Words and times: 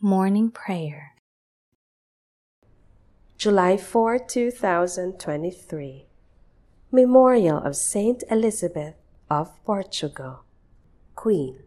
Morning 0.00 0.48
Prayer. 0.48 1.16
July 3.36 3.76
4, 3.76 4.20
2023 4.20 6.06
Memorial 6.92 7.58
of 7.58 7.74
Saint 7.74 8.22
Elizabeth 8.30 8.94
of 9.28 9.50
Portugal. 9.64 10.44
Queen. 11.16 11.58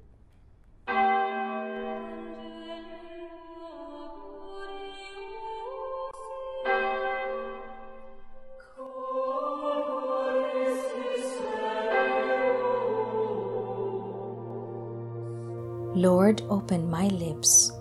Lord, 15.93 16.41
open 16.50 16.89
my 16.89 17.07
lips, 17.07 17.73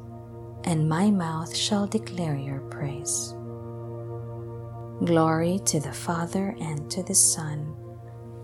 and 0.65 0.89
my 0.89 1.11
mouth 1.11 1.57
shall 1.57 1.87
declare 1.87 2.37
your 2.37 2.61
praise. 2.71 3.35
Glory 5.05 5.61
to 5.64 5.81
the 5.81 5.93
Father, 5.93 6.55
and 6.61 6.91
to 6.91 7.03
the 7.03 7.14
Son, 7.14 7.75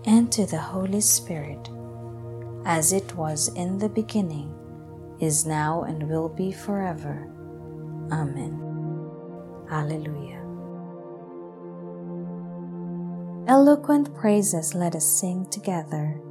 and 0.05 0.31
to 0.31 0.45
the 0.45 0.57
Holy 0.59 1.01
Spirit, 1.01 1.69
as 2.65 2.93
it 2.93 3.15
was 3.15 3.49
in 3.55 3.77
the 3.77 3.89
beginning, 3.89 4.53
is 5.19 5.45
now, 5.45 5.83
and 5.83 6.09
will 6.09 6.29
be 6.29 6.51
forever. 6.51 7.27
Amen. 8.11 8.61
Alleluia. 9.69 10.37
Eloquent 13.47 14.13
praises 14.15 14.73
let 14.73 14.95
us 14.95 15.05
sing 15.05 15.45
together 15.49 16.21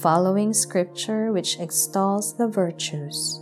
following 0.00 0.54
scripture 0.54 1.32
which 1.32 1.58
extols 1.60 2.36
the 2.36 2.48
virtues, 2.48 3.41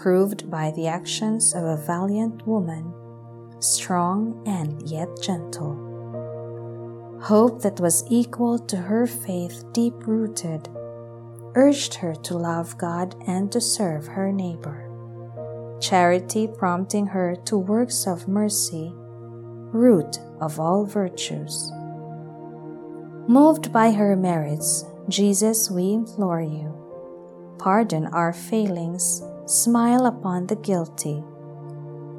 proved 0.00 0.50
by 0.50 0.70
the 0.70 0.86
actions 0.86 1.54
of 1.54 1.62
a 1.62 1.76
valiant 1.76 2.46
woman, 2.46 2.90
strong 3.58 4.42
and 4.46 4.80
yet 4.88 5.08
gentle. 5.20 5.76
Hope 7.20 7.60
that 7.60 7.78
was 7.78 8.04
equal 8.08 8.58
to 8.58 8.78
her 8.78 9.06
faith 9.06 9.62
deep 9.72 10.06
rooted 10.06 10.70
urged 11.54 11.94
her 11.94 12.14
to 12.14 12.38
love 12.38 12.78
God 12.78 13.14
and 13.26 13.50
to 13.52 13.60
serve 13.60 14.06
her 14.06 14.32
neighbor. 14.32 14.86
Charity 15.80 16.48
prompting 16.48 17.06
her 17.06 17.36
to 17.44 17.58
works 17.58 18.06
of 18.06 18.28
mercy, 18.28 18.92
root 18.94 20.18
of 20.40 20.58
all 20.58 20.84
virtues. 20.84 21.70
Moved 23.28 23.72
by 23.72 23.90
her 23.90 24.16
merits, 24.16 24.84
Jesus, 25.08 25.70
we 25.70 25.92
implore 25.92 26.40
you, 26.40 26.74
pardon 27.58 28.06
our 28.06 28.32
failings, 28.32 29.22
smile 29.46 30.06
upon 30.06 30.46
the 30.46 30.56
guilty, 30.56 31.22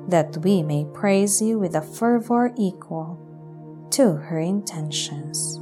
that 0.07 0.37
we 0.43 0.63
may 0.63 0.85
praise 0.93 1.41
you 1.41 1.59
with 1.59 1.75
a 1.75 1.81
fervor 1.81 2.53
equal 2.57 3.17
to 3.91 4.13
her 4.13 4.39
intentions. 4.39 5.59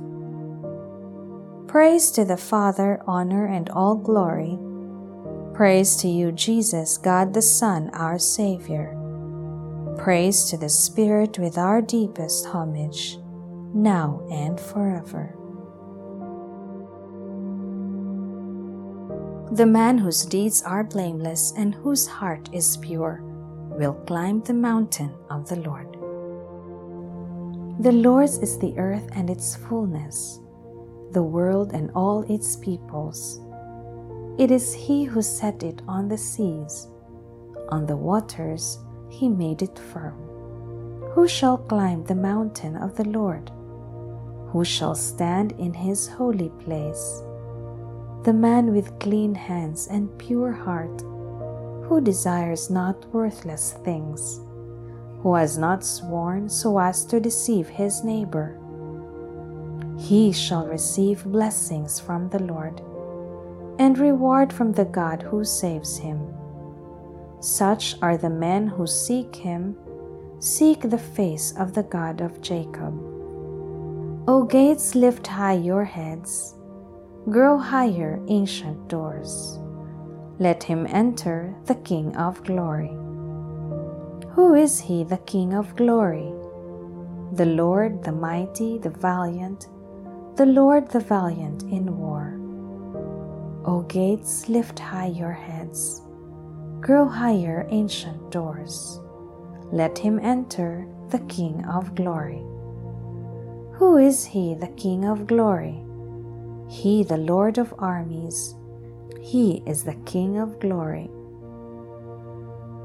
Praise 1.68 2.12
to 2.12 2.26
the 2.26 2.38
Father, 2.38 3.02
honor, 3.06 3.46
and 3.46 3.70
all 3.70 3.96
glory. 3.96 4.58
Praise 5.54 5.96
to 5.98 6.08
you, 6.08 6.32
Jesus, 6.32 6.98
God 6.98 7.34
the 7.34 7.42
Son, 7.42 7.90
our 7.94 8.18
Savior. 8.18 8.96
Praise 9.98 10.46
to 10.46 10.58
the 10.58 10.70
Spirit 10.70 11.38
with 11.38 11.58
our 11.58 11.82
deepest 11.82 12.48
homage, 12.48 13.18
now 13.74 14.26
and 14.32 14.60
forever. 14.60 15.39
The 19.52 19.66
man 19.66 19.98
whose 19.98 20.26
deeds 20.26 20.62
are 20.62 20.84
blameless 20.84 21.54
and 21.58 21.74
whose 21.74 22.06
heart 22.06 22.50
is 22.54 22.78
pure 22.78 23.24
will 23.72 23.96
climb 24.06 24.42
the 24.42 24.54
mountain 24.54 25.12
of 25.32 25.50
the 25.50 25.56
Lord. 25.56 25.92
The 27.80 27.92
Lord's 27.92 28.38
is 28.38 28.60
the 28.60 28.78
earth 28.78 29.10
and 29.14 29.28
its 29.28 29.56
fullness, 29.56 30.40
the 31.14 31.24
world 31.24 31.72
and 31.74 31.90
all 31.96 32.22
its 32.30 32.58
peoples. 32.58 33.42
It 34.38 34.52
is 34.52 34.76
He 34.76 35.06
who 35.06 35.24
set 35.24 35.64
it 35.64 35.82
on 35.88 36.08
the 36.08 36.18
seas, 36.18 36.88
on 37.70 37.88
the 37.88 37.98
waters 37.98 38.78
He 39.10 39.28
made 39.28 39.64
it 39.64 39.80
firm. 39.80 40.14
Who 41.14 41.28
shall 41.28 41.58
climb 41.58 42.04
the 42.04 42.14
mountain 42.14 42.76
of 42.76 42.96
the 42.96 43.08
Lord? 43.10 43.50
Who 44.52 44.64
shall 44.64 44.94
stand 44.94 45.54
in 45.54 45.74
His 45.74 46.08
holy 46.08 46.50
place? 46.60 47.24
The 48.24 48.34
man 48.34 48.74
with 48.74 49.00
clean 49.00 49.34
hands 49.34 49.88
and 49.88 50.18
pure 50.18 50.52
heart, 50.52 51.02
who 51.88 52.02
desires 52.02 52.70
not 52.70 53.06
worthless 53.14 53.78
things, 53.86 54.42
who 55.22 55.36
has 55.36 55.58
not 55.58 55.86
sworn 55.86 56.50
so 56.50 56.78
as 56.80 57.06
to 57.06 57.20
deceive 57.22 57.70
his 57.70 58.04
neighbor. 58.04 58.60
He 59.98 60.34
shall 60.34 60.68
receive 60.68 61.24
blessings 61.24 62.00
from 62.00 62.30
the 62.30 62.44
Lord 62.44 62.82
and 63.80 63.98
reward 63.98 64.52
from 64.52 64.74
the 64.74 64.86
God 64.86 65.22
who 65.22 65.46
saves 65.46 65.98
him. 65.98 66.20
Such 67.40 67.96
are 68.02 68.18
the 68.18 68.30
men 68.30 68.68
who 68.68 68.86
seek 68.86 69.34
him, 69.34 69.78
seek 70.40 70.82
the 70.82 70.98
face 70.98 71.54
of 71.58 71.74
the 71.74 71.84
God 71.84 72.20
of 72.20 72.42
Jacob. 72.42 72.94
O 74.28 74.44
gates, 74.44 74.94
lift 74.94 75.26
high 75.26 75.54
your 75.54 75.86
heads 75.86 76.56
grow 77.32 77.58
higher, 77.58 78.20
ancient 78.28 78.88
doors. 78.88 79.60
Let 80.40 80.64
him 80.64 80.88
enter, 80.90 81.54
the 81.66 81.76
King 81.76 82.16
of 82.16 82.44
glory. 82.44 82.92
Who 84.32 84.56
is 84.56 84.80
he, 84.80 85.04
the 85.04 85.18
King 85.26 85.54
of 85.54 85.76
glory? 85.76 86.34
The 87.34 87.46
Lord, 87.46 88.04
the 88.04 88.12
mighty, 88.12 88.80
the 88.80 88.90
valiant, 88.90 89.68
the 90.38 90.46
Lord, 90.46 90.90
the 90.90 91.02
valiant 91.02 91.64
in 91.64 91.98
war. 91.98 92.40
O 93.66 93.82
gates, 93.88 94.50
lift 94.50 94.80
high 94.80 95.08
your 95.08 95.34
heads. 95.34 96.02
Grow 96.80 97.06
higher, 97.06 97.68
ancient 97.70 98.32
doors. 98.32 99.00
Let 99.72 99.98
him 99.98 100.20
enter, 100.20 100.88
the 101.10 101.20
King 101.28 101.66
of 101.66 101.94
glory. 101.94 102.42
Who 103.78 103.98
is 103.98 104.26
he, 104.26 104.56
the 104.56 104.74
King 104.78 105.06
of 105.06 105.28
glory? 105.28 105.84
He, 106.70 107.04
the 107.04 107.18
Lord 107.18 107.58
of 107.58 107.74
armies, 107.80 108.56
He 109.20 109.64
is 109.66 109.84
the 109.84 109.96
King 110.06 110.38
of 110.38 110.60
glory. 110.60 111.10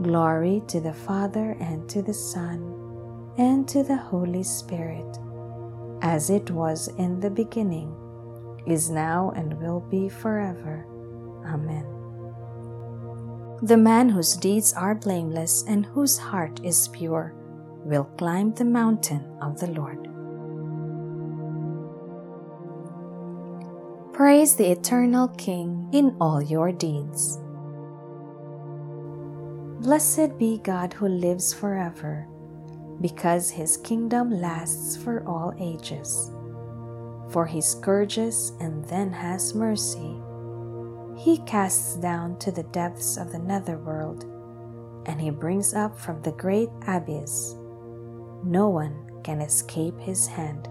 Glory 0.03 0.63
to 0.69 0.81
the 0.81 0.95
Father 0.95 1.57
and 1.61 1.89
to 1.91 2.03
the 2.03 2.15
Son 2.15 2.75
and 3.37 3.69
to 3.69 3.83
the 3.83 3.97
Holy 3.97 4.43
Spirit, 4.43 5.19
as 6.03 6.31
it 6.31 6.51
was 6.51 6.89
in 6.99 7.21
the 7.21 7.31
beginning, 7.31 7.95
is 8.67 8.89
now, 8.89 9.33
and 9.37 9.61
will 9.61 9.81
be 9.81 10.09
forever. 10.09 10.87
Amen. 11.47 11.85
The 13.63 13.77
man 13.77 14.09
whose 14.09 14.35
deeds 14.35 14.73
are 14.73 14.95
blameless 14.95 15.65
and 15.69 15.85
whose 15.87 16.17
heart 16.17 16.61
is 16.65 16.89
pure 16.89 17.35
will 17.85 18.05
climb 18.17 18.55
the 18.55 18.65
mountain 18.65 19.37
of 19.43 19.61
the 19.61 19.69
Lord. 19.69 20.14
Praise 24.15 24.55
the 24.55 24.71
eternal 24.71 25.27
King 25.27 25.89
in 25.93 26.17
all 26.21 26.41
your 26.41 26.71
deeds. 26.71 27.37
Blessed 29.83 30.39
be 30.39 30.61
God 30.63 30.93
who 30.93 31.09
lives 31.09 31.53
forever, 31.53 32.29
because 33.01 33.51
his 33.51 33.77
kingdom 33.79 34.31
lasts 34.31 34.97
for 34.97 35.27
all 35.27 35.53
ages. 35.59 36.31
For 37.31 37.45
he 37.45 37.61
scourges 37.61 38.53
and 38.61 38.85
then 38.85 39.13
has 39.13 39.53
mercy. 39.53 40.15
He 41.17 41.39
casts 41.39 41.97
down 41.97 42.39
to 42.39 42.53
the 42.53 42.71
depths 42.71 43.17
of 43.17 43.33
the 43.33 43.41
netherworld, 43.41 44.27
and 45.07 45.21
he 45.21 45.31
brings 45.31 45.75
up 45.75 45.99
from 45.99 46.23
the 46.23 46.31
great 46.39 46.71
abyss. 46.87 47.57
No 48.45 48.69
one 48.69 49.11
can 49.25 49.41
escape 49.41 49.99
his 49.99 50.29
hand. 50.29 50.69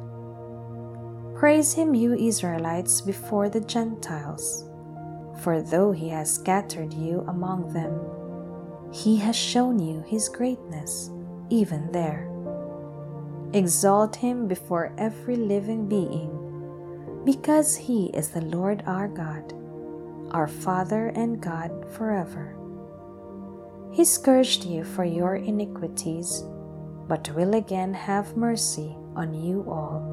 Praise 1.44 1.74
him, 1.74 1.94
you 1.94 2.14
Israelites, 2.14 3.02
before 3.02 3.50
the 3.50 3.60
Gentiles. 3.60 4.64
For 5.42 5.62
though 5.62 5.92
he 5.92 6.08
has 6.08 6.34
scattered 6.34 6.94
you 6.94 7.26
among 7.28 7.74
them, 7.74 8.00
he 8.94 9.18
has 9.18 9.36
shown 9.36 9.78
you 9.78 10.02
his 10.08 10.30
greatness, 10.30 11.12
even 11.50 11.92
there. 11.92 12.32
Exalt 13.52 14.16
him 14.16 14.48
before 14.48 14.96
every 14.98 15.36
living 15.36 15.90
being, 15.90 16.32
because 17.26 17.76
he 17.76 18.06
is 18.14 18.30
the 18.30 18.46
Lord 18.46 18.82
our 18.86 19.10
God, 19.10 19.52
our 20.32 20.48
Father 20.48 21.08
and 21.10 21.42
God 21.42 21.92
forever. 21.92 22.56
He 23.92 24.06
scourged 24.06 24.64
you 24.64 24.86
for 24.86 25.04
your 25.04 25.36
iniquities, 25.36 26.42
but 27.10 27.30
will 27.36 27.56
again 27.56 27.94
have 27.94 28.38
mercy 28.38 28.96
on 29.18 29.34
you 29.34 29.66
all 29.68 30.13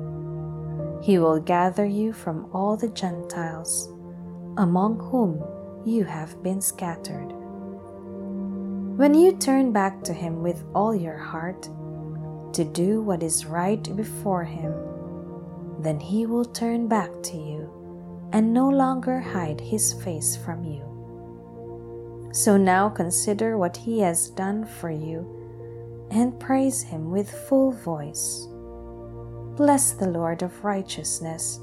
he 1.03 1.19
will 1.19 1.41
gather 1.41 1.87
you 1.87 2.13
from 2.13 2.49
all 2.53 2.77
the 2.77 2.91
Gentiles, 2.91 3.89
among 4.59 4.99
whom 4.99 5.43
you 5.85 6.05
have 6.05 6.43
been 6.43 6.61
scattered. 6.61 7.33
When 8.97 9.15
you 9.15 9.33
turn 9.33 9.73
back 9.73 10.03
to 10.05 10.13
Him 10.13 10.43
with 10.43 10.63
all 10.75 10.95
your 10.95 11.17
heart, 11.17 11.71
to 12.53 12.65
do 12.65 13.01
what 13.01 13.23
is 13.23 13.47
right 13.47 13.83
before 13.97 14.45
Him, 14.45 14.75
then 15.79 15.99
He 15.99 16.27
will 16.27 16.45
turn 16.45 16.87
back 16.87 17.11
to 17.23 17.37
you 17.39 18.29
and 18.35 18.53
no 18.53 18.69
longer 18.69 19.21
hide 19.21 19.59
His 19.59 19.95
face 20.05 20.37
from 20.37 20.65
you. 20.65 20.83
So 22.33 22.59
now 22.59 22.91
consider 22.91 23.57
what 23.57 23.75
He 23.75 24.01
has 24.01 24.29
done 24.29 24.67
for 24.67 24.91
you 24.91 25.25
and 26.11 26.39
praise 26.39 26.83
Him 26.83 27.11
with 27.11 27.31
full 27.49 27.73
voice. 27.73 28.50
Bless 29.61 29.93
the 29.93 30.09
Lord 30.09 30.41
of 30.41 30.65
righteousness 30.65 31.61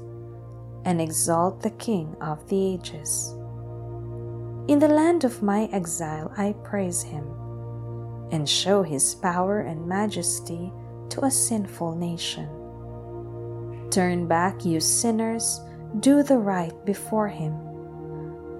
and 0.84 1.00
exalt 1.00 1.60
the 1.60 1.70
King 1.82 2.14
of 2.20 2.48
the 2.48 2.74
ages. 2.74 3.34
In 4.68 4.78
the 4.78 4.86
land 4.86 5.24
of 5.24 5.42
my 5.42 5.68
exile, 5.72 6.32
I 6.36 6.54
praise 6.62 7.02
Him 7.02 7.24
and 8.30 8.48
show 8.48 8.84
His 8.84 9.16
power 9.16 9.62
and 9.62 9.84
majesty 9.84 10.72
to 11.08 11.24
a 11.24 11.30
sinful 11.32 11.96
nation. 11.96 12.48
Turn 13.90 14.28
back, 14.28 14.64
you 14.64 14.78
sinners, 14.78 15.60
do 15.98 16.22
the 16.22 16.38
right 16.38 16.84
before 16.84 17.26
Him. 17.26 17.58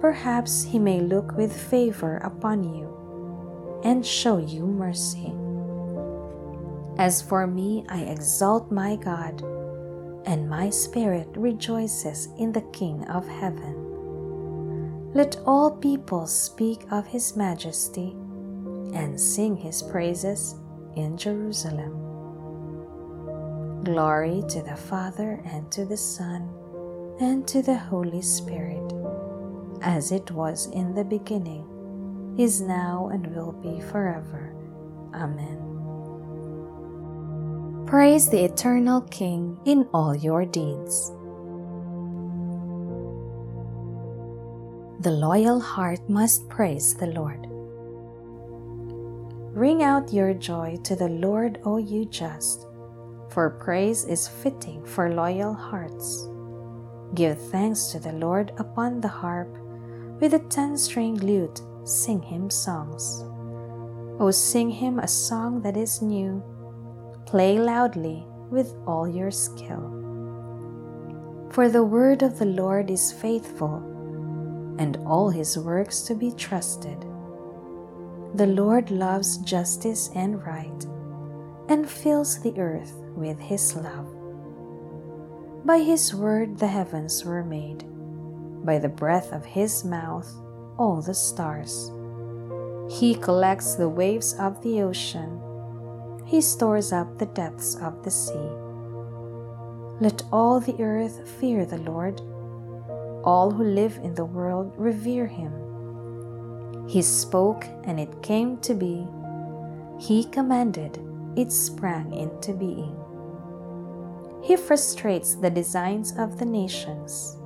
Perhaps 0.01 0.63
He 0.63 0.79
may 0.79 0.99
look 0.99 1.37
with 1.37 1.55
favor 1.57 2.17
upon 2.17 2.65
you 2.65 3.81
and 3.85 4.05
show 4.05 4.37
you 4.37 4.65
mercy. 4.65 5.31
As 6.97 7.21
for 7.21 7.47
me, 7.47 7.85
I 7.89 8.01
exalt 8.01 8.71
my 8.71 8.95
God, 8.95 9.41
and 10.25 10.49
my 10.49 10.69
spirit 10.69 11.29
rejoices 11.35 12.27
in 12.37 12.51
the 12.51 12.67
King 12.73 13.05
of 13.05 13.27
heaven. 13.27 13.85
Let 15.13 15.37
all 15.45 15.71
people 15.71 16.27
speak 16.27 16.85
of 16.91 17.07
His 17.07 17.35
majesty 17.35 18.15
and 18.93 19.19
sing 19.19 19.55
His 19.55 19.81
praises 19.81 20.55
in 20.95 21.17
Jerusalem. 21.17 21.93
Glory 23.83 24.43
to 24.49 24.61
the 24.61 24.75
Father, 24.75 25.41
and 25.45 25.71
to 25.71 25.85
the 25.85 25.97
Son, 25.97 26.49
and 27.19 27.47
to 27.47 27.61
the 27.61 27.77
Holy 27.77 28.21
Spirit, 28.21 28.93
as 29.81 30.11
it 30.11 30.29
was 30.31 30.67
in 30.73 30.93
the 30.93 31.05
beginning, 31.05 31.65
is 32.37 32.61
now, 32.61 33.09
and 33.11 33.33
will 33.33 33.53
be 33.53 33.79
forever. 33.79 34.53
Amen. 35.13 35.68
Praise 37.89 38.29
the 38.29 38.45
eternal 38.45 39.01
King 39.01 39.57
in 39.65 39.87
all 39.95 40.15
your 40.15 40.45
deeds. 40.45 41.09
The 45.01 45.09
loyal 45.09 45.59
heart 45.59 46.07
must 46.07 46.47
praise 46.49 46.93
the 46.93 47.07
Lord. 47.07 47.47
Ring 49.57 49.81
out 49.81 50.13
your 50.13 50.35
joy 50.35 50.77
to 50.83 50.95
the 50.95 51.09
Lord, 51.09 51.59
O 51.65 51.77
you 51.77 52.05
just 52.05 52.67
for 53.29 53.49
praise 53.49 54.05
is 54.05 54.27
fitting 54.27 54.85
for 54.85 55.13
loyal 55.13 55.53
hearts. 55.53 56.27
Give 57.15 57.39
thanks 57.49 57.87
to 57.87 57.99
the 57.99 58.13
Lord 58.13 58.51
upon 58.57 59.01
the 59.01 59.07
harp, 59.07 59.49
with 60.19 60.33
a 60.33 60.45
ten 60.49 60.77
stringed 60.77 61.23
lute, 61.23 61.61
sing 61.85 62.21
him 62.21 62.49
songs. 62.49 63.23
O 64.19 64.29
sing 64.31 64.69
him 64.69 64.99
a 64.99 65.07
song 65.07 65.61
that 65.61 65.77
is 65.77 66.01
new, 66.01 66.43
play 67.29 67.59
loudly 67.59 68.25
with 68.49 68.73
all 68.87 69.07
your 69.07 69.29
skill. 69.29 69.85
For 71.51 71.69
the 71.69 71.83
word 71.83 72.23
of 72.23 72.39
the 72.39 72.45
Lord 72.45 72.89
is 72.89 73.11
faithful, 73.11 73.75
and 74.79 74.97
all 75.05 75.29
his 75.29 75.55
works 75.55 76.01
to 76.03 76.15
be 76.15 76.31
trusted. 76.31 76.99
The 78.33 78.47
Lord 78.47 78.89
loves 78.89 79.37
justice 79.37 80.09
and 80.15 80.43
right, 80.43 80.85
and 81.69 81.87
fills 81.87 82.41
the 82.41 82.57
earth 82.59 82.93
with 83.15 83.39
his 83.39 83.75
love. 83.75 84.09
By 85.65 85.79
his 85.79 86.15
word 86.15 86.57
the 86.57 86.67
heavens 86.67 87.23
were 87.23 87.43
made, 87.43 87.85
by 88.65 88.79
the 88.79 88.89
breath 88.89 89.31
of 89.33 89.45
his 89.45 89.85
mouth 89.85 90.27
all 90.79 90.99
the 90.99 91.13
stars. 91.13 91.91
He 92.89 93.13
collects 93.13 93.75
the 93.75 93.89
waves 93.89 94.33
of 94.39 94.63
the 94.63 94.81
ocean, 94.81 95.39
he 96.29 96.39
stores 96.39 96.93
up 96.93 97.17
the 97.17 97.25
depths 97.25 97.73
of 97.77 98.03
the 98.03 98.11
sea. 98.11 98.49
Let 99.99 100.21
all 100.31 100.59
the 100.59 100.79
earth 100.79 101.27
fear 101.27 101.65
the 101.65 101.79
Lord, 101.79 102.21
all 103.23 103.49
who 103.49 103.63
live 103.63 103.99
in 104.03 104.13
the 104.13 104.25
world 104.25 104.71
revere 104.77 105.25
him. 105.25 105.51
He 106.87 107.01
spoke, 107.01 107.65
and 107.83 107.99
it 107.99 108.21
came 108.21 108.57
to 108.57 108.75
be. 108.75 109.07
He 109.99 110.23
commanded, 110.25 110.99
it 111.35 111.51
sprang 111.51 112.13
into 112.13 112.53
being. 112.53 112.95
He 114.43 114.55
frustrates 114.55 115.33
the 115.33 115.49
designs 115.49 116.15
of 116.15 116.37
the 116.37 116.45
nations. 116.45 117.37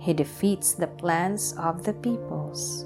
He 0.00 0.12
defeats 0.12 0.72
the 0.72 0.88
plans 0.88 1.54
of 1.56 1.84
the 1.84 1.94
peoples. 1.94 2.84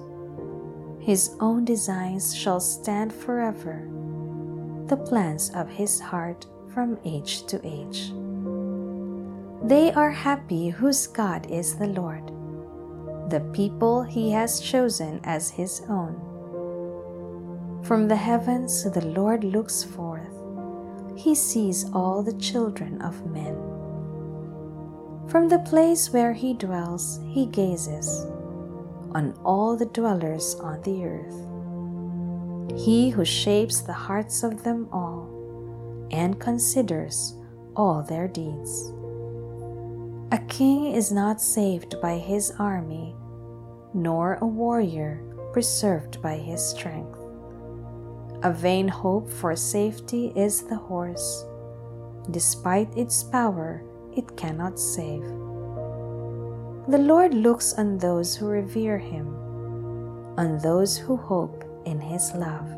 His 1.01 1.35
own 1.41 1.65
designs 1.65 2.37
shall 2.37 2.61
stand 2.61 3.15
forever, 3.15 3.89
the 4.93 5.09
plans 5.09 5.49
of 5.55 5.71
his 5.71 5.99
heart 5.99 6.45
from 6.75 6.99
age 7.07 7.47
to 7.47 7.57
age. 7.65 8.13
They 9.65 9.91
are 9.93 10.11
happy 10.11 10.69
whose 10.69 11.07
God 11.07 11.51
is 11.51 11.77
the 11.77 11.87
Lord, 11.87 12.27
the 13.31 13.41
people 13.55 14.03
he 14.03 14.31
has 14.33 14.61
chosen 14.61 15.19
as 15.25 15.49
his 15.49 15.81
own. 15.89 16.21
From 17.83 18.07
the 18.07 18.17
heavens 18.17 18.85
the 18.85 19.07
Lord 19.07 19.45
looks 19.45 19.83
forth 19.83 20.29
he 21.17 21.35
sees 21.35 21.91
all 21.95 22.23
the 22.23 22.37
children 22.37 23.01
of 23.01 23.25
men. 23.27 23.57
From 25.29 25.49
the 25.49 25.61
place 25.61 26.13
where 26.13 26.35
he 26.35 26.53
dwells, 26.53 27.19
he 27.29 27.47
gazes 27.47 28.27
on 29.15 29.33
all 29.43 29.75
the 29.75 29.87
dwellers 29.87 30.55
on 30.57 30.83
the 30.83 31.05
earth. 31.05 31.52
He 32.77 33.11
who 33.11 33.25
shapes 33.25 33.81
the 33.81 33.93
hearts 33.93 34.43
of 34.43 34.65
them 34.65 34.89
all 34.93 35.29
and 36.11 36.41
considers 36.41 37.35
all 37.77 38.03
their 38.03 38.29
deeds. 38.29 38.93
A 40.33 40.39
king 40.49 40.93
is 40.93 41.13
not 41.13 41.41
saved 41.41 42.01
by 42.01 42.19
his 42.19 42.53
army, 42.59 43.15
nor 43.95 44.39
a 44.41 44.47
warrior 44.47 45.23
preserved 45.53 46.23
by 46.23 46.37
his 46.37 46.65
strength. 46.65 47.19
A 48.43 48.53
vain 48.53 48.89
hope 48.89 49.29
for 49.29 49.55
safety 49.55 50.33
is 50.35 50.63
the 50.63 50.77
horse. 50.77 51.45
Despite 52.31 52.97
its 52.97 53.23
power, 53.23 53.85
it 54.17 54.37
cannot 54.37 54.79
save. 54.79 55.23
The 56.89 56.99
Lord 56.99 57.35
looks 57.35 57.75
on 57.75 57.99
those 57.99 58.35
who 58.35 58.47
revere 58.47 58.99
him, 58.99 59.29
on 60.37 60.59
those 60.59 60.97
who 60.97 61.17
hope 61.17 61.65
in 61.85 62.01
his 62.01 62.33
love, 62.35 62.69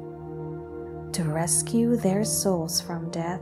to 1.12 1.24
rescue 1.24 1.96
their 1.96 2.24
souls 2.24 2.80
from 2.80 3.10
death, 3.10 3.40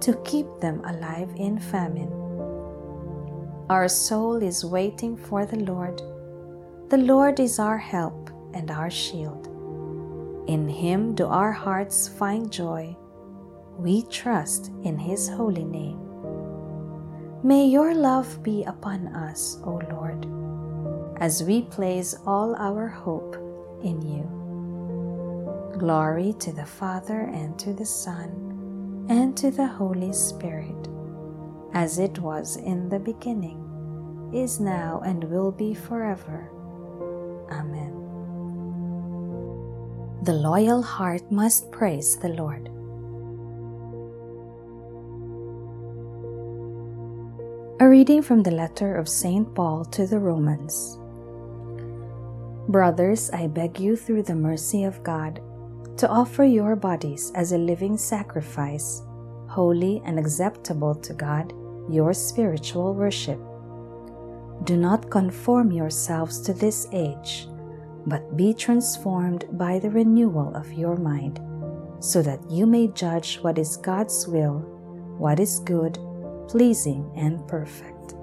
to 0.00 0.14
keep 0.24 0.46
them 0.60 0.82
alive 0.84 1.30
in 1.36 1.58
famine. 1.58 2.10
Our 3.68 3.88
soul 3.88 4.42
is 4.42 4.64
waiting 4.64 5.16
for 5.16 5.46
the 5.46 5.58
Lord. 5.58 6.02
The 6.88 6.98
Lord 6.98 7.38
is 7.38 7.60
our 7.60 7.78
help 7.78 8.30
and 8.52 8.70
our 8.70 8.90
shield. 8.90 9.46
In 10.48 10.68
Him 10.68 11.14
do 11.14 11.26
our 11.26 11.52
hearts 11.52 12.08
find 12.08 12.50
joy. 12.50 12.96
We 13.78 14.02
trust 14.10 14.72
in 14.82 14.98
His 14.98 15.28
holy 15.28 15.62
name. 15.62 16.00
May 17.44 17.66
your 17.66 17.94
love 17.94 18.42
be 18.42 18.64
upon 18.64 19.06
us, 19.14 19.58
O 19.64 19.80
Lord, 19.92 20.26
as 21.22 21.44
we 21.44 21.62
place 21.62 22.16
all 22.26 22.56
our 22.56 22.88
hope 22.88 23.36
in 23.84 24.02
you. 24.02 24.39
Glory 25.78 26.34
to 26.40 26.52
the 26.52 26.66
Father, 26.66 27.30
and 27.32 27.58
to 27.58 27.72
the 27.72 27.86
Son, 27.86 29.06
and 29.08 29.36
to 29.36 29.50
the 29.50 29.66
Holy 29.66 30.12
Spirit, 30.12 30.88
as 31.72 31.98
it 31.98 32.18
was 32.18 32.56
in 32.56 32.88
the 32.88 32.98
beginning, 32.98 34.30
is 34.34 34.58
now, 34.58 35.00
and 35.06 35.22
will 35.24 35.52
be 35.52 35.72
forever. 35.72 36.50
Amen. 37.52 37.94
The 40.24 40.34
loyal 40.34 40.82
heart 40.82 41.30
must 41.30 41.70
praise 41.70 42.16
the 42.16 42.30
Lord. 42.30 42.68
A 47.80 47.88
reading 47.88 48.22
from 48.22 48.42
the 48.42 48.50
letter 48.50 48.96
of 48.96 49.08
St. 49.08 49.54
Paul 49.54 49.84
to 49.86 50.06
the 50.06 50.18
Romans. 50.18 50.98
Brothers, 52.68 53.30
I 53.30 53.46
beg 53.46 53.80
you 53.80 53.96
through 53.96 54.24
the 54.24 54.34
mercy 54.34 54.84
of 54.84 55.02
God 55.02 55.40
to 56.00 56.08
offer 56.08 56.44
your 56.44 56.74
bodies 56.74 57.30
as 57.34 57.52
a 57.52 57.58
living 57.58 57.96
sacrifice, 57.96 59.02
holy 59.48 60.02
and 60.04 60.18
acceptable 60.18 60.94
to 60.94 61.14
God, 61.14 61.52
your 61.88 62.12
spiritual 62.12 62.94
worship. 62.94 63.38
Do 64.64 64.76
not 64.76 65.10
conform 65.10 65.70
yourselves 65.70 66.40
to 66.42 66.52
this 66.52 66.88
age 66.92 67.46
but 68.06 68.36
be 68.36 68.54
transformed 68.54 69.44
by 69.52 69.78
the 69.78 69.90
renewal 69.90 70.54
of 70.54 70.72
your 70.72 70.96
mind, 70.96 71.40
so 72.00 72.22
that 72.22 72.40
you 72.50 72.66
may 72.66 72.88
judge 72.88 73.38
what 73.38 73.58
is 73.58 73.76
God's 73.76 74.26
will, 74.26 74.60
what 75.18 75.38
is 75.38 75.60
good, 75.60 75.98
pleasing, 76.48 77.10
and 77.16 77.46
perfect. 77.46 78.14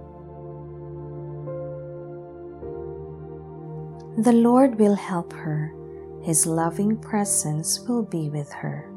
The 4.24 4.34
Lord 4.34 4.80
will 4.80 4.96
help 4.96 5.32
her, 5.34 5.72
His 6.22 6.46
loving 6.46 6.98
presence 6.98 7.80
will 7.88 8.04
be 8.04 8.30
with 8.30 8.52
her. 8.52 8.90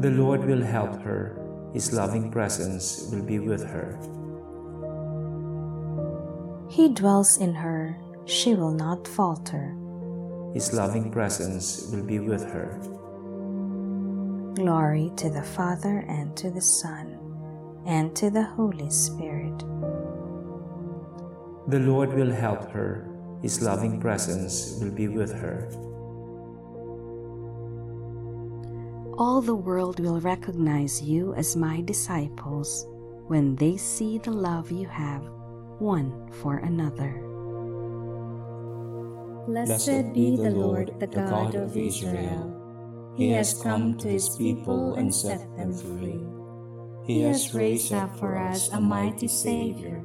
The 0.00 0.10
Lord 0.10 0.44
will 0.44 0.62
help 0.62 1.00
her, 1.02 1.38
His 1.72 1.92
loving 1.92 2.30
presence 2.30 3.08
will 3.12 3.22
be 3.22 3.38
with 3.38 3.64
her. 3.64 3.98
He 6.68 6.88
dwells 6.88 7.38
in 7.38 7.54
her 7.54 7.98
she 8.28 8.54
will 8.54 8.72
not 8.72 9.08
falter. 9.08 9.74
His 10.52 10.74
loving 10.74 11.10
presence 11.10 11.88
will 11.90 12.04
be 12.04 12.18
with 12.18 12.44
her. 12.44 12.78
Glory 14.54 15.10
to 15.16 15.30
the 15.30 15.42
Father 15.42 16.04
and 16.08 16.36
to 16.36 16.50
the 16.50 16.60
Son 16.60 17.18
and 17.86 18.14
to 18.16 18.28
the 18.28 18.42
Holy 18.42 18.90
Spirit. 18.90 19.58
The 21.68 21.80
Lord 21.80 22.12
will 22.12 22.30
help 22.30 22.70
her. 22.70 23.08
His 23.42 23.62
loving 23.62 24.00
presence 24.00 24.78
will 24.80 24.90
be 24.90 25.08
with 25.08 25.32
her. 25.32 25.68
All 29.18 29.40
the 29.40 29.54
world 29.54 30.00
will 30.00 30.20
recognize 30.20 31.02
you 31.02 31.34
as 31.34 31.56
my 31.56 31.80
disciples 31.80 32.86
when 33.26 33.56
they 33.56 33.76
see 33.76 34.18
the 34.18 34.30
love 34.30 34.70
you 34.70 34.86
have 34.86 35.22
one 35.78 36.30
for 36.42 36.58
another. 36.58 37.22
Blessed 39.46 40.12
be 40.12 40.36
the 40.36 40.50
Lord, 40.50 40.94
the 41.00 41.06
God 41.06 41.54
of 41.54 41.76
Israel. 41.76 42.54
He 43.16 43.30
has 43.30 43.60
come 43.62 43.96
to 43.98 44.08
his 44.08 44.28
people 44.36 44.94
and 44.94 45.14
set 45.14 45.40
them 45.56 45.72
free. 45.72 46.20
He 47.04 47.22
has 47.22 47.54
raised 47.54 47.92
up 47.92 48.16
for 48.18 48.36
us 48.36 48.70
a 48.70 48.80
mighty 48.80 49.26
Savior, 49.26 50.04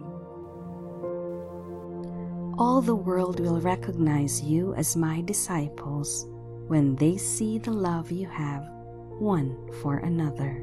All 2.61 2.79
the 2.79 2.93
world 2.93 3.39
will 3.39 3.59
recognize 3.59 4.39
you 4.43 4.75
as 4.75 4.95
my 4.95 5.21
disciples 5.21 6.27
when 6.67 6.95
they 6.95 7.17
see 7.17 7.57
the 7.57 7.71
love 7.71 8.11
you 8.11 8.27
have 8.27 8.61
one 9.17 9.57
for 9.81 9.97
another. 9.97 10.61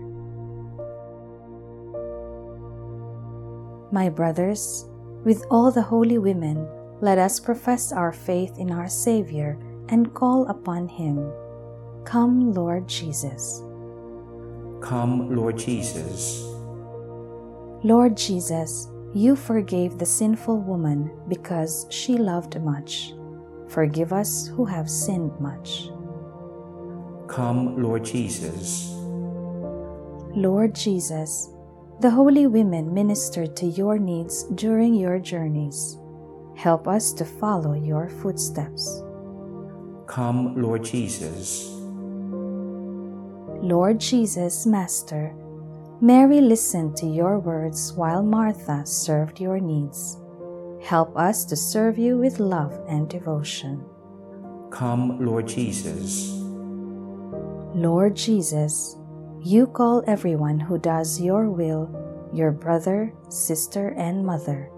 My 3.90 4.08
brothers, 4.08 4.86
with 5.24 5.44
all 5.50 5.72
the 5.72 5.82
holy 5.82 6.18
women, 6.18 6.68
let 7.00 7.18
us 7.18 7.40
profess 7.40 7.90
our 7.90 8.12
faith 8.12 8.60
in 8.60 8.70
our 8.70 8.88
Savior 8.88 9.58
and 9.88 10.14
call 10.14 10.46
upon 10.46 10.86
Him. 10.86 11.28
Come, 12.04 12.54
Lord 12.54 12.86
Jesus. 12.86 13.60
Come, 14.80 15.34
Lord 15.34 15.58
Jesus. 15.58 16.44
Lord 17.82 18.16
Jesus, 18.16 18.86
you 19.14 19.36
forgave 19.36 19.98
the 19.98 20.06
sinful 20.06 20.60
woman 20.60 21.10
because 21.28 21.86
she 21.90 22.16
loved 22.16 22.60
much. 22.60 23.14
Forgive 23.68 24.12
us 24.12 24.48
who 24.48 24.64
have 24.64 24.88
sinned 24.88 25.38
much. 25.40 25.90
Come, 27.26 27.82
Lord 27.82 28.04
Jesus. 28.04 28.90
Lord 30.34 30.74
Jesus, 30.74 31.50
the 32.00 32.10
holy 32.10 32.46
women 32.46 32.92
ministered 32.92 33.56
to 33.56 33.66
your 33.66 33.98
needs 33.98 34.44
during 34.54 34.94
your 34.94 35.18
journeys. 35.18 35.98
Help 36.56 36.86
us 36.88 37.12
to 37.14 37.24
follow 37.24 37.74
your 37.74 38.08
footsteps. 38.08 39.02
Come, 40.06 40.60
Lord 40.60 40.84
Jesus. 40.84 41.68
Lord 43.60 44.00
Jesus, 44.00 44.64
Master, 44.66 45.34
Mary 46.00 46.40
listened 46.40 46.96
to 46.96 47.06
your 47.06 47.38
words 47.38 47.92
while 47.92 48.22
Martha 48.22 48.86
served 48.86 49.40
your 49.40 49.58
needs. 49.58 50.18
Help 50.82 51.16
us 51.16 51.44
to 51.44 51.56
serve 51.56 51.98
you 51.98 52.16
with 52.16 52.38
love 52.38 52.72
and 52.88 53.08
devotion. 53.08 53.84
Come, 54.70 55.24
Lord 55.24 55.48
Jesus. 55.48 56.30
Lord 57.74 58.14
Jesus, 58.14 58.96
you 59.42 59.66
call 59.66 60.04
everyone 60.06 60.60
who 60.60 60.78
does 60.78 61.20
your 61.20 61.50
will 61.50 61.90
your 62.32 62.52
brother, 62.52 63.12
sister, 63.28 63.94
and 63.96 64.24
mother. 64.24 64.70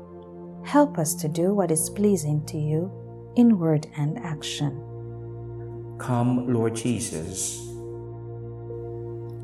Help 0.65 0.99
us 0.99 1.15
to 1.15 1.29
do 1.29 1.55
what 1.55 1.71
is 1.71 1.91
pleasing 1.91 2.45
to 2.47 2.59
you 2.59 2.91
in 3.37 3.59
word 3.59 3.87
and 3.97 4.19
action. 4.19 4.77
Come, 5.99 6.53
Lord 6.53 6.75
Jesus. 6.75 7.70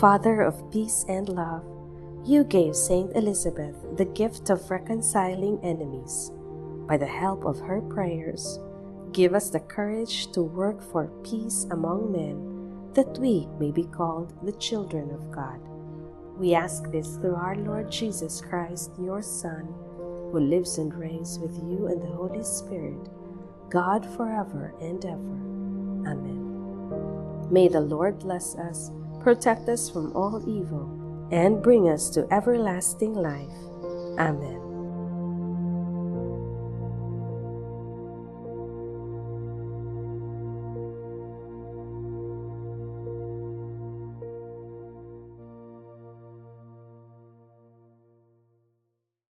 Father 0.00 0.40
of 0.40 0.70
peace 0.72 1.04
and 1.06 1.28
love, 1.28 1.62
you 2.24 2.44
gave 2.44 2.74
Saint 2.74 3.14
Elizabeth 3.14 3.76
the 3.96 4.06
gift 4.06 4.48
of 4.48 4.70
reconciling 4.70 5.60
enemies. 5.62 6.32
By 6.88 6.96
the 6.96 7.06
help 7.06 7.44
of 7.44 7.60
her 7.60 7.82
prayers, 7.82 8.58
give 9.12 9.34
us 9.34 9.50
the 9.50 9.60
courage 9.60 10.32
to 10.32 10.42
work 10.42 10.80
for 10.80 11.12
peace 11.22 11.66
among 11.70 12.10
men, 12.10 12.94
that 12.94 13.18
we 13.18 13.46
may 13.60 13.70
be 13.70 13.84
called 13.84 14.32
the 14.44 14.52
children 14.52 15.10
of 15.10 15.30
God. 15.30 15.60
We 16.38 16.54
ask 16.54 16.90
this 16.90 17.16
through 17.16 17.36
our 17.36 17.56
Lord 17.56 17.92
Jesus 17.92 18.40
Christ, 18.40 18.92
your 18.98 19.20
Son, 19.20 19.68
who 20.32 20.40
lives 20.40 20.78
and 20.78 20.92
reigns 20.94 21.38
with 21.38 21.54
you 21.56 21.88
and 21.88 22.00
the 22.00 22.06
Holy 22.06 22.42
Spirit, 22.42 23.10
God 23.68 24.06
forever 24.16 24.74
and 24.80 25.04
ever. 25.04 26.10
Amen. 26.10 27.52
May 27.52 27.68
the 27.68 27.80
Lord 27.80 28.18
bless 28.18 28.56
us 28.56 28.90
protect 29.22 29.68
us 29.68 29.90
from 29.90 30.14
all 30.16 30.40
evil, 30.48 31.28
and 31.32 31.62
bring 31.62 31.88
us 31.88 32.10
to 32.10 32.26
everlasting 32.32 33.14
life. 33.14 33.52
Amen. 34.18 34.61